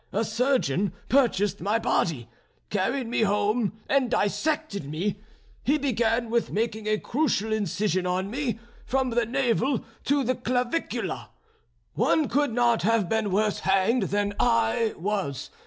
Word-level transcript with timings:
A 0.11 0.25
surgeon 0.25 0.93
purchased 1.09 1.61
my 1.61 1.77
body, 1.77 2.27
carried 2.71 3.05
me 3.07 3.21
home, 3.21 3.73
and 3.87 4.09
dissected 4.09 4.89
me. 4.89 5.19
He 5.63 5.77
began 5.77 6.31
with 6.31 6.51
making 6.51 6.87
a 6.87 6.97
crucial 6.97 7.53
incision 7.53 8.07
on 8.07 8.31
me 8.31 8.57
from 8.83 9.11
the 9.11 9.27
navel 9.27 9.85
to 10.05 10.23
the 10.23 10.33
clavicula. 10.33 11.29
One 11.93 12.27
could 12.29 12.51
not 12.51 12.81
have 12.81 13.09
been 13.09 13.29
worse 13.29 13.59
hanged 13.59 14.05
than 14.09 14.33
I 14.39 14.95
was. 14.97 15.51